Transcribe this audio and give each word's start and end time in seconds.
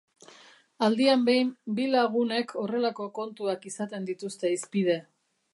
Aldian 0.85 1.25
behin, 1.27 1.51
bi 1.81 1.85
lagunek 1.97 2.55
horrelako 2.65 3.09
kontuak 3.21 3.71
izaten 3.73 4.11
dituzte 4.13 4.57
hizpide. 4.57 4.99